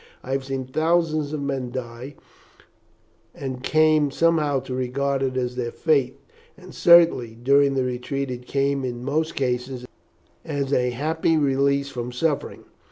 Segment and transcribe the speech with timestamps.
[0.23, 2.15] I have seen thousands of men die,
[3.35, 6.19] and came somehow to regard it as their fate;
[6.57, 9.85] and certainly, during the retreat it came in most cases
[10.43, 12.63] as a happy release from suffering.